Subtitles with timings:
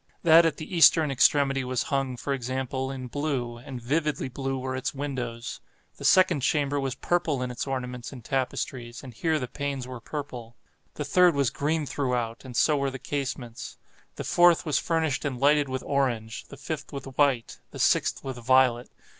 [0.23, 4.95] That at the eastern extremity was hung, for example, in blue—and vividly blue were its
[4.95, 5.59] windows.
[5.97, 10.01] The second chamber was purple in its ornaments and tapestries, and here the panes were
[10.01, 10.55] purple.
[10.95, 13.77] The third was green throughout, and so were the casements.
[14.15, 18.89] The fourth was furnished and lighted with orange—the fifth with white—the sixth with violet.